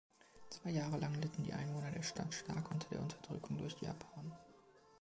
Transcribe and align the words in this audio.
Zwei 0.49 0.71
Jahre 0.71 0.97
lang 0.97 1.13
litten 1.21 1.43
die 1.43 1.53
Einwohner 1.53 1.91
der 1.91 2.01
Stadt 2.01 2.33
stark 2.33 2.71
unter 2.71 2.87
der 2.89 3.01
Unterdrückung 3.01 3.59
durch 3.59 3.79
Japan. 3.83 4.31